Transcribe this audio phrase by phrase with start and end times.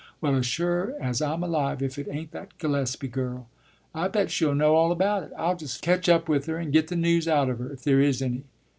[0.19, 3.45] “Well, as sure as I'm alive, if it ain't that Gillespie girl!
[3.93, 5.31] I bet she'll know all about it.
[5.37, 8.01] I'll just ketch up with her and git the news out of her, if there
[8.01, 8.45] is any.